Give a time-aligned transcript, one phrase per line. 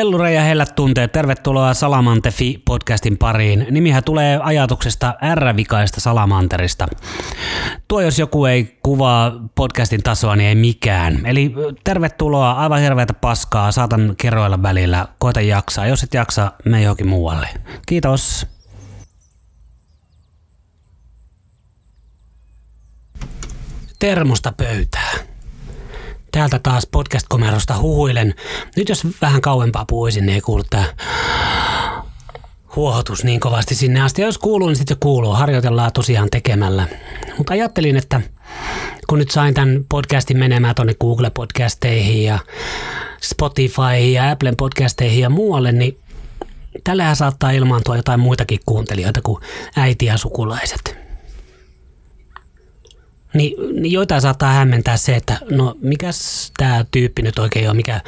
[0.00, 3.66] Hellure ja hellät tunteet, tervetuloa Salamantefi podcastin pariin.
[3.70, 6.88] Nimihän tulee ajatuksesta R-vikaista Salamanterista.
[7.88, 11.26] Tuo jos joku ei kuvaa podcastin tasoa, niin ei mikään.
[11.26, 11.54] Eli
[11.84, 15.86] tervetuloa, aivan hirveätä paskaa, saatan kerroilla välillä, koita jaksaa.
[15.86, 17.48] Jos et jaksa, me johonkin muualle.
[17.86, 18.46] Kiitos.
[23.98, 25.29] Termosta pöytää.
[26.32, 28.34] Täältä taas podcast-komerosta huhuilen.
[28.76, 30.84] Nyt jos vähän kauempaa puhuisin, niin ei kuulu tää
[32.76, 34.22] huohotus niin kovasti sinne asti.
[34.22, 35.32] Ja jos kuuluu, niin sitten se kuuluu.
[35.32, 36.88] Harjoitellaan tosiaan tekemällä.
[37.38, 38.20] Mutta ajattelin, että
[39.08, 42.38] kun nyt sain tämän podcastin menemään tuonne Google-podcasteihin ja
[43.22, 45.98] Spotifyhin ja Applen podcasteihin ja muualle, niin
[46.84, 49.42] tällähän saattaa ilmaantua jotain muitakin kuuntelijoita kuin
[49.76, 51.09] äiti ja sukulaiset.
[53.34, 58.00] Niin, niin joitain saattaa hämmentää se, että no mikäs tämä tyyppi nyt oikein on, mikä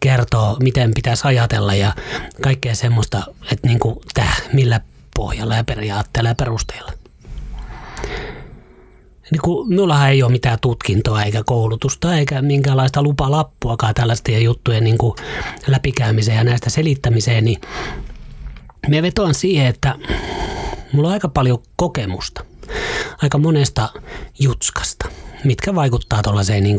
[0.00, 1.94] kertoo, miten pitäisi ajatella ja
[2.42, 4.80] kaikkea semmoista, että niinku tää, millä
[5.16, 6.92] pohjalla ja periaatteella ja perusteella.
[9.30, 14.98] Niin kun minullahan ei ole mitään tutkintoa eikä koulutusta eikä minkäänlaista lupalappuakaan tällaisten juttujen niin
[14.98, 15.14] kuin
[15.66, 17.60] läpikäymiseen ja näistä selittämiseen, niin
[18.88, 19.94] me vetoan siihen, että
[20.92, 22.49] mulla on aika paljon kokemusta
[23.22, 23.88] aika monesta
[24.38, 25.08] jutskasta,
[25.44, 26.76] mitkä vaikuttaa tuollaiseen niin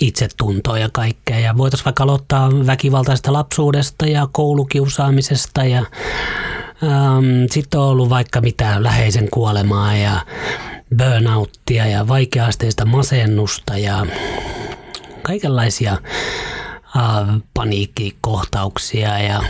[0.00, 1.38] itsetuntoon ja kaikkea.
[1.38, 5.78] Ja voitaisiin vaikka aloittaa väkivaltaisesta lapsuudesta ja koulukiusaamisesta ja
[6.82, 10.20] ähm, sitten on ollut vaikka mitä läheisen kuolemaa ja
[10.98, 14.06] burnouttia ja vaikeasteista masennusta ja
[15.22, 19.42] kaikenlaisia äh, paniikkikohtauksia ja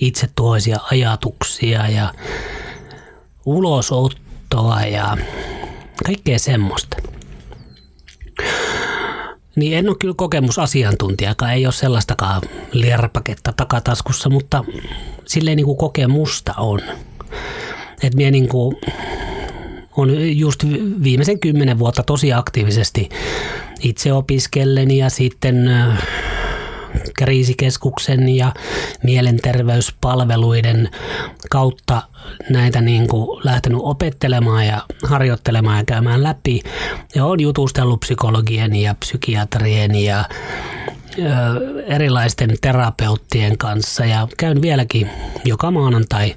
[0.00, 2.14] itsetuhoisia ajatuksia ja
[3.46, 4.23] ulosottoa
[4.54, 5.16] luontoa ja
[6.04, 6.96] kaikkea semmoista.
[9.56, 12.42] Niin en ole kyllä kokemusasiantuntijakaan, ei ole sellaistakaan
[12.72, 14.64] lierpaketta takataskussa, mutta
[15.26, 16.80] silleen niin kuin kokemusta on.
[18.02, 18.76] Että minä niin kuin
[19.96, 20.64] on just
[21.02, 23.08] viimeisen kymmenen vuotta tosi aktiivisesti
[23.80, 25.70] itse opiskellen ja sitten
[27.18, 28.52] kriisikeskuksen ja
[29.02, 30.88] mielenterveyspalveluiden
[31.50, 32.02] kautta
[32.50, 36.62] näitä niin kuin lähtenyt opettelemaan ja harjoittelemaan ja käymään läpi.
[37.14, 40.24] Ja on jutustellut psykologien ja psykiatrien ja
[41.86, 45.10] erilaisten terapeuttien kanssa ja käyn vieläkin
[45.44, 46.34] joka maanantai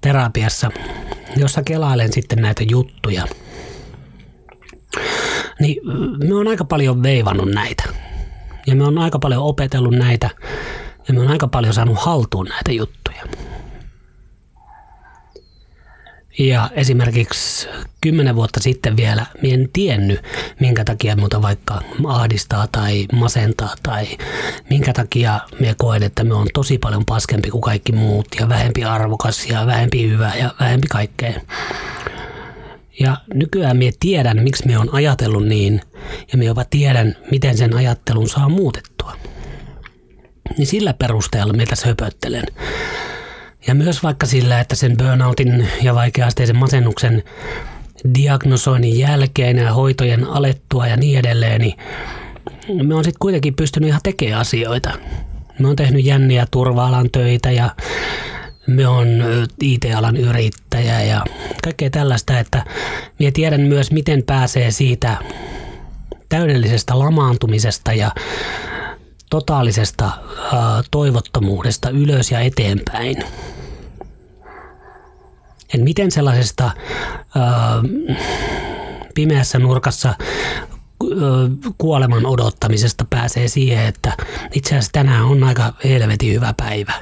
[0.00, 0.70] terapiassa,
[1.36, 3.26] jossa kelailen sitten näitä juttuja.
[5.60, 5.76] Niin
[6.28, 7.84] me on aika paljon veivannut näitä
[8.66, 10.30] ja me on aika paljon opetellut näitä
[11.08, 13.22] ja me on aika paljon saanut haltuun näitä juttuja.
[16.38, 17.68] Ja esimerkiksi
[18.00, 20.20] kymmenen vuotta sitten vielä minä en tiennyt,
[20.60, 24.06] minkä takia muuta vaikka ahdistaa tai masentaa tai
[24.70, 28.84] minkä takia me koen, että me on tosi paljon paskempi kuin kaikki muut ja vähempi
[28.84, 31.40] arvokas ja vähempi hyvä ja vähempi kaikkea.
[33.00, 35.80] Ja nykyään minä tiedän, miksi me on ajatellut niin,
[36.32, 39.12] ja minä jopa tiedän, miten sen ajattelun saa muutettua.
[40.58, 42.44] Niin sillä perusteella mitä höpöttelen.
[43.66, 47.22] Ja myös vaikka sillä, että sen burnoutin ja vaikeasteisen masennuksen
[48.14, 51.74] diagnosoinnin jälkeen ja hoitojen alettua ja niin edelleen, niin
[52.86, 54.90] me on sitten kuitenkin pystynyt ihan tekemään asioita.
[55.58, 57.70] Me on tehnyt jänniä turva-alan töitä ja
[58.66, 59.08] me on
[59.62, 61.24] IT-alan yrittäjä ja
[61.64, 62.64] kaikkea tällaista, että
[63.18, 65.16] minä tiedän myös, miten pääsee siitä
[66.28, 68.10] täydellisestä lamaantumisesta ja
[69.30, 70.10] totaalisesta
[70.90, 73.24] toivottomuudesta ylös ja eteenpäin.
[75.74, 76.70] Et miten sellaisesta
[79.14, 80.14] pimeässä nurkassa
[81.78, 84.12] kuoleman odottamisesta pääsee siihen, että
[84.54, 86.92] itse asiassa tänään on aika helvetin hyvä päivä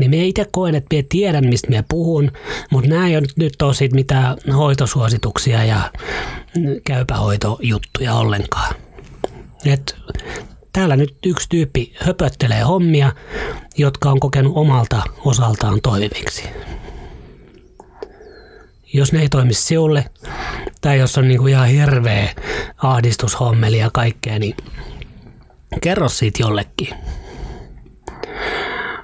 [0.00, 2.32] niin me itse koen, että me tiedän, mistä me puhun,
[2.70, 5.90] mutta nämä ei ole nyt siitä mitään hoitosuosituksia ja
[6.84, 8.74] käypähoitojuttuja ollenkaan.
[9.66, 9.96] Et
[10.72, 13.12] täällä nyt yksi tyyppi höpöttelee hommia,
[13.76, 16.42] jotka on kokenut omalta osaltaan toimiviksi.
[18.92, 20.04] Jos ne ei toimi siulle,
[20.80, 22.34] tai jos on niinku ihan hirveä
[22.76, 24.56] ahdistushommeli ja kaikkea, niin
[25.80, 26.88] kerro siitä jollekin.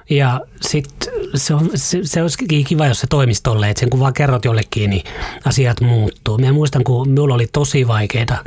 [0.09, 3.99] Ja sitten se, on, se, se olisi kiva, jos se toimisi tolleen, että sen kun
[3.99, 5.03] vaan kerrot jollekin, niin
[5.45, 6.37] asiat muuttuu.
[6.37, 8.43] Mä muistan, kun minulla oli tosi vaikeita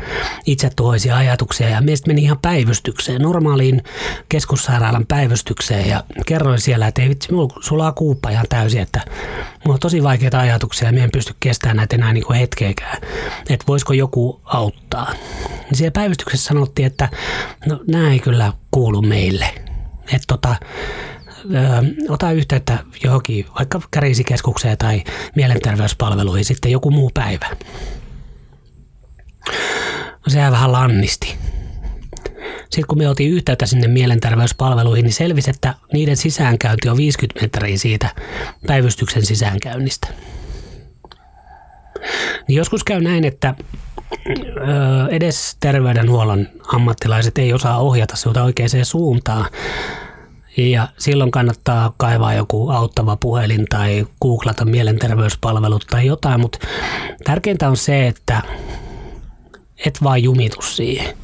[0.47, 3.83] itsetuhoisia ajatuksia ja meistä meni ihan päivystykseen, normaaliin
[4.29, 7.29] keskussairaalan päivystykseen ja kerroin siellä, että ei vitsi,
[7.61, 9.01] sulaa kuuppa ihan täysin, että
[9.65, 12.99] mulla on tosi vaikeita ajatuksia ja minä en pysty kestämään näitä enää niin hetkeäkään,
[13.49, 15.13] että voisiko joku auttaa.
[15.49, 17.09] Niin siellä päivystyksessä sanottiin, että
[17.67, 19.55] no nämä ei kyllä kuulu meille.
[20.05, 20.57] Että tota,
[22.09, 25.05] ota yhteyttä johonkin, vaikka kärisikeskukseen tai
[25.37, 27.47] mielenterveyspalveluihin sitten joku muu päivä.
[30.27, 31.37] No sehän vähän lannisti.
[32.61, 37.79] Sitten kun me otin yhteyttä sinne mielenterveyspalveluihin, niin selvisi, että niiden sisäänkäynti on 50 metriä
[37.79, 38.09] siitä
[38.67, 40.09] päivystyksen sisäänkäynnistä.
[42.49, 43.55] Niin joskus käy näin, että
[45.11, 49.47] edes terveydenhuollon ammattilaiset ei osaa ohjata sinulta oikeaan suuntaan.
[50.69, 56.59] Ja silloin kannattaa kaivaa joku auttava puhelin tai googlata mielenterveyspalvelut tai jotain, mutta
[57.25, 58.43] tärkeintä on se, että
[59.87, 61.17] et vaan jumitu siihen.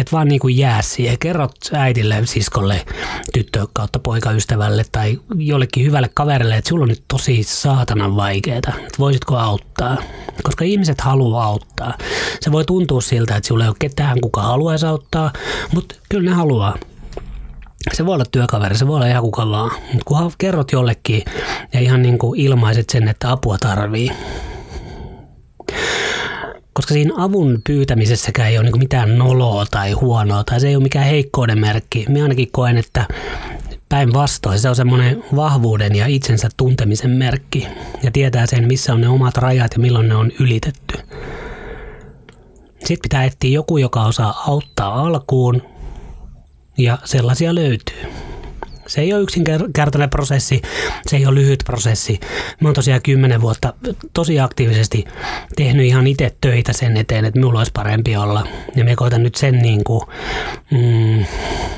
[0.00, 1.18] Et vaan niin kuin jää siihen.
[1.18, 2.86] Kerrot äidille, siskolle,
[3.32, 8.56] tyttö kautta poikaystävälle tai jollekin hyvälle kaverille, että sulla on nyt tosi saatanan vaikeaa.
[8.58, 9.96] Että voisitko auttaa?
[10.42, 11.94] Koska ihmiset haluaa auttaa.
[12.40, 15.32] Se voi tuntua siltä, että sulla ei ole ketään, kuka haluaisi auttaa,
[15.74, 16.76] mutta kyllä ne haluaa.
[17.92, 19.70] Se voi olla työkaveri, se voi olla ihan kuka vaan.
[19.70, 21.22] Mutta kun kerrot jollekin
[21.72, 24.10] ja ihan niin kuin ilmaiset sen, että apua tarvii,
[26.72, 30.82] koska siinä avun pyytämisessäkään ei ole niin mitään noloa tai huonoa tai se ei ole
[30.82, 32.04] mikään heikkouden merkki.
[32.08, 33.06] Minä ainakin koen, että
[33.88, 37.66] päinvastoin se on semmoinen vahvuuden ja itsensä tuntemisen merkki
[38.02, 40.98] ja tietää sen, missä on ne omat rajat ja milloin ne on ylitetty.
[42.78, 45.62] Sitten pitää etsiä joku, joka osaa auttaa alkuun
[46.78, 48.12] ja sellaisia löytyy.
[48.86, 50.62] Se ei ole yksinkertainen prosessi,
[51.06, 52.20] se ei ole lyhyt prosessi.
[52.60, 53.74] Mä oon tosiaan kymmenen vuotta
[54.12, 55.04] tosi aktiivisesti
[55.56, 58.46] tehnyt ihan itse töitä sen eteen, että minulla olisi parempi olla.
[58.76, 60.00] Ja me koitan nyt sen niin kuin,
[60.70, 61.24] mm,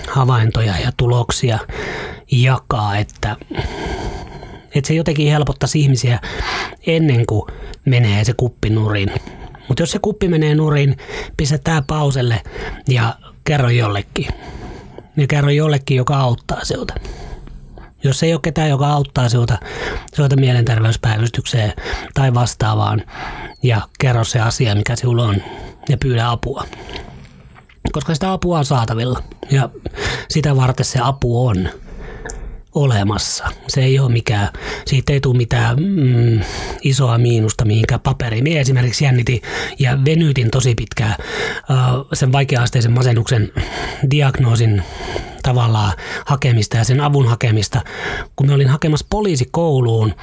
[0.08, 1.58] havaintoja ja tuloksia
[2.32, 3.36] jakaa, että,
[4.74, 6.20] että se jotenkin helpottaisi ihmisiä
[6.86, 7.52] ennen kuin
[7.84, 9.10] menee se kuppi nurin.
[9.68, 10.96] Mutta jos se kuppi menee nurin,
[11.36, 12.42] pistä tää pauselle
[12.88, 13.14] ja
[13.44, 14.26] kerro jollekin
[15.16, 16.94] niin kerro jollekin, joka auttaa sinulta.
[18.04, 19.58] Jos ei ole ketään, joka auttaa sinulta,
[20.14, 21.72] sinulta mielenterveyspäivystykseen
[22.14, 23.02] tai vastaavaan
[23.62, 25.36] ja kerro se asia, mikä sinulla on
[25.88, 26.64] ja pyydä apua.
[27.92, 29.68] Koska sitä apua on saatavilla ja
[30.28, 31.68] sitä varten se apu on
[32.76, 33.44] olemassa.
[33.68, 34.48] Se ei ole mikään,
[34.86, 36.40] siitä ei tule mitään mm,
[36.82, 38.44] isoa miinusta mihinkään paperiin.
[38.44, 39.42] Minä esimerkiksi jännitin
[39.78, 41.14] ja venytin tosi pitkään
[42.12, 43.52] sen vaikea-asteisen masennuksen
[44.10, 44.82] diagnoosin
[45.42, 45.92] tavallaan
[46.26, 47.80] hakemista ja sen avun hakemista,
[48.36, 50.14] kun me olin hakemassa poliisikouluun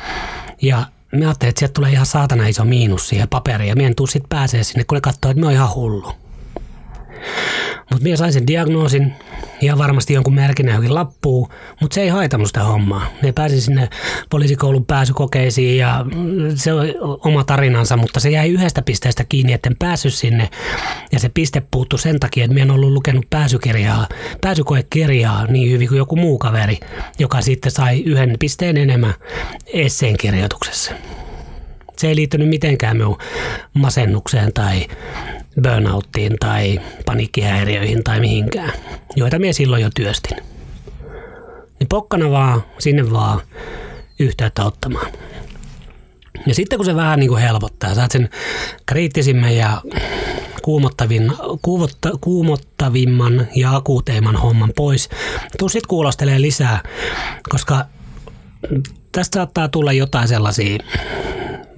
[0.61, 0.85] ja
[1.15, 4.63] mä ajattelin, että sieltä tulee ihan saatana iso miinus siihen paperiin ja en tuu pääsee
[4.63, 6.13] sinne, kun ne katsoo, että mä oon ihan hullu.
[7.91, 9.13] Mutta minä sain sen diagnoosin
[9.63, 11.49] ja varmasti jonkun merkin johonkin lappuun,
[11.81, 13.07] mutta se ei haitannut sitä hommaa.
[13.21, 13.89] Me pääsin sinne
[14.29, 16.05] poliisikoulun pääsykokeisiin ja
[16.55, 20.49] se on oma tarinansa, mutta se jäi yhdestä pisteestä kiinni, etten päässyt sinne.
[21.11, 24.07] Ja se piste puuttu sen takia, että minä en ollut lukenut pääsykirjaa,
[24.41, 26.79] pääsykoekirjaa niin hyvin kuin joku muu kaveri,
[27.19, 29.13] joka sitten sai yhden pisteen enemmän
[29.65, 30.91] esseen kirjoituksessa.
[31.97, 33.17] Se ei liittynyt mitenkään minun
[33.73, 34.87] masennukseen tai
[35.61, 38.71] burnouttiin tai paniikkihäiriöihin tai mihinkään,
[39.15, 40.37] joita minä silloin jo työstin.
[41.79, 43.41] Niin pokkana vaan, sinne vaan
[44.19, 45.11] yhteyttä ottamaan.
[46.47, 48.29] Ja sitten kun se vähän niin kuin helpottaa, saat sen
[48.85, 49.81] kriittisimmän ja
[50.61, 51.31] kuumottavin,
[51.61, 55.09] kuumotta, kuumottavimman ja akuuteimman homman pois,
[55.57, 56.81] tuu sitten kuulostelee lisää,
[57.49, 57.85] koska
[59.11, 60.77] tästä saattaa tulla jotain sellaisia,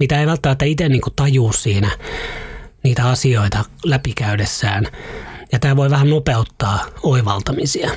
[0.00, 1.90] mitä ei välttämättä itse niin tajuu siinä
[2.86, 4.86] niitä asioita läpikäydessään.
[5.52, 7.90] Ja tämä voi vähän nopeuttaa oivaltamisia.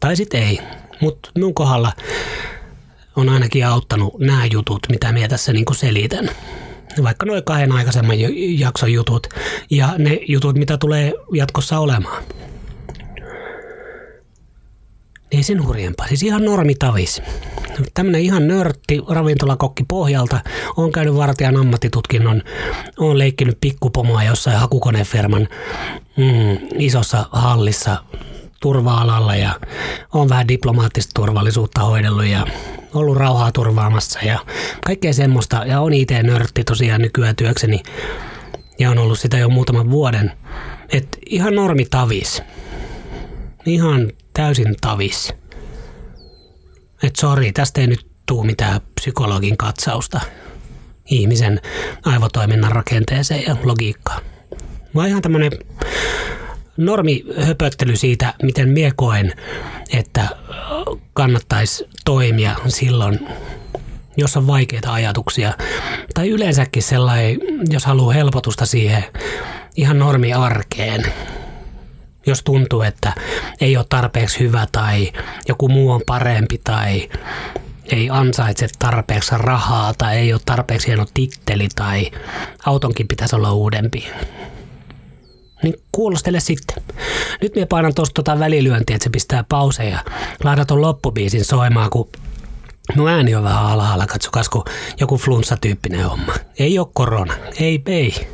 [0.00, 0.60] Tai sitten ei.
[1.00, 1.92] Mutta minun kohdalla
[3.16, 6.30] on ainakin auttanut nämä jutut, mitä minä tässä niin selitän.
[7.02, 8.16] Vaikka noin kahden aikaisemman
[8.58, 9.26] jakson jutut
[9.70, 12.22] ja ne jutut, mitä tulee jatkossa olemaan
[15.32, 16.06] ei sen hurjempaa.
[16.06, 17.22] Siis ihan normitavis.
[17.94, 20.40] Tämmöinen ihan nörtti ravintolakokki pohjalta.
[20.76, 22.42] on käynyt vartijan ammattitutkinnon.
[22.98, 25.48] on leikkinyt pikkupomoa jossain hakukoneferman
[26.16, 27.96] mm, isossa hallissa
[28.60, 29.60] turva-alalla ja
[30.12, 32.46] on vähän diplomaattista turvallisuutta hoidellut ja
[32.94, 34.38] ollut rauhaa turvaamassa ja
[34.84, 35.64] kaikkea semmoista.
[35.66, 37.82] Ja on IT-nörtti tosiaan nykyään työkseni
[38.78, 40.32] ja on ollut sitä jo muutaman vuoden.
[40.92, 42.42] Et ihan normitavis.
[43.66, 45.34] Ihan täysin tavis.
[47.02, 50.20] että sori, tästä ei nyt tuu mitään psykologin katsausta
[51.10, 51.60] ihmisen
[52.04, 54.22] aivotoiminnan rakenteeseen ja logiikkaan.
[54.94, 55.52] Vaan ihan tämmöinen
[56.76, 59.32] normihöpöttely siitä, miten mie koen,
[59.92, 60.28] että
[61.12, 63.28] kannattaisi toimia silloin,
[64.16, 65.54] jos on vaikeita ajatuksia.
[66.14, 67.38] Tai yleensäkin sellainen,
[67.70, 69.04] jos haluaa helpotusta siihen
[69.76, 71.04] ihan normiarkeen.
[72.26, 73.12] Jos tuntuu, että
[73.60, 75.12] ei ole tarpeeksi hyvä tai
[75.48, 77.08] joku muu on parempi tai
[77.84, 82.10] ei ansaitse tarpeeksi rahaa tai ei ole tarpeeksi hieno titteli tai
[82.66, 84.08] autonkin pitäisi olla uudempi.
[85.62, 86.82] Niin kuulostele sitten.
[87.40, 90.00] Nyt minä painan tuosta tota välilyöntiä, että se pistää pauseja ja
[90.44, 92.08] laitan ton loppubiisin soimaan, kun
[92.96, 94.64] Mun ääni on vähän alhaalla, katsokas, kun
[95.00, 96.34] joku flunssa-tyyppinen homma.
[96.58, 98.28] Ei ole korona, ei, ei,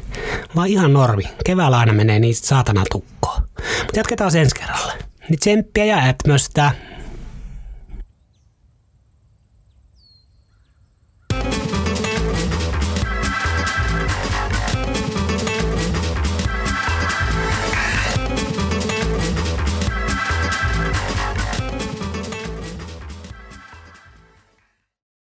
[0.56, 1.22] vaan ihan normi.
[1.44, 3.42] Keväällä aina menee niistä saatana tukkoon.
[3.78, 4.92] Mutta jatketaan ensi kerralla.
[5.28, 6.72] Niin tsemppiä ja ätmöstä.